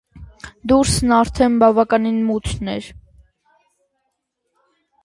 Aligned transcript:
Դուրսն 0.71 1.13
արդեն 1.17 1.59
բավական 1.65 2.09
մութն 2.31 2.73
էր: 2.79 2.89